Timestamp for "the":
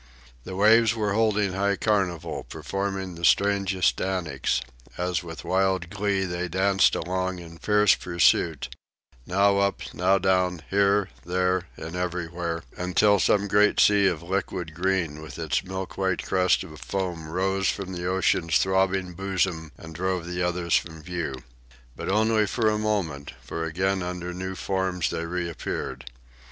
0.45-0.55, 3.13-3.23, 17.93-18.07, 20.25-20.41